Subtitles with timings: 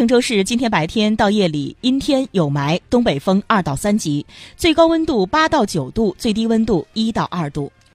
[0.00, 4.24] 郑州市今天白天到夜里阴天有霾东北风二到三级
[4.56, 7.70] 最高温度八到九度最低温度一到二度。